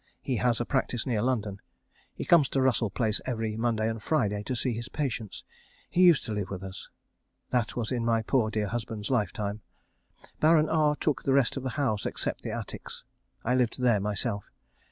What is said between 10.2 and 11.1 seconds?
Baron R